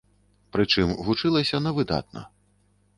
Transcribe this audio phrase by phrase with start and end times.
[0.57, 2.29] Прычым вучылася на выдатна.